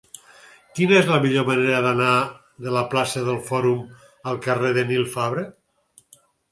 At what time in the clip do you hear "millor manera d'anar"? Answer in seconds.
1.25-2.15